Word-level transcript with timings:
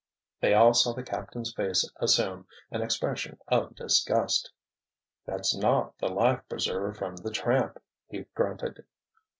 They 0.39 0.55
all 0.55 0.73
saw 0.73 0.93
the 0.93 1.03
captain's 1.03 1.53
face 1.53 1.87
assume 1.97 2.47
an 2.71 2.81
expression 2.81 3.37
of 3.49 3.75
disgust. 3.75 4.49
"That's 5.27 5.55
not 5.55 5.95
the 5.99 6.07
life 6.09 6.41
preserver 6.49 6.95
from 6.95 7.17
the 7.17 7.29
Tramp," 7.29 7.77
he 8.07 8.25
grunted. 8.33 8.83